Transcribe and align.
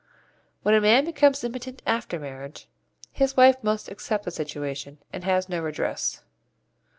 When 0.63 0.73
a 0.73 0.81
man 0.81 1.05
becomes 1.05 1.43
impotent 1.43 1.83
after 1.85 2.17
marriage, 2.19 2.67
his 3.11 3.37
wife 3.37 3.63
must 3.63 3.87
accept 3.87 4.25
the 4.25 4.31
situation, 4.31 4.97
and 5.13 5.23
has 5.25 5.47
no 5.47 5.61
redress. 5.61 6.23